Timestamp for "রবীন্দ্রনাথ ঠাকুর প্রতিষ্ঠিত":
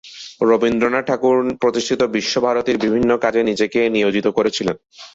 0.41-2.01